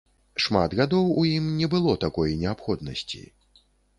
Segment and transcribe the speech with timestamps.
[0.43, 3.21] Шмат гадоў у ім не было такой неабходнасці.